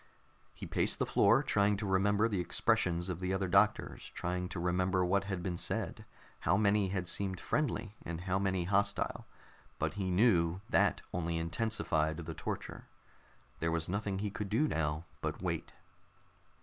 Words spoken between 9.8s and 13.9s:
he knew that only intensified the torture. There was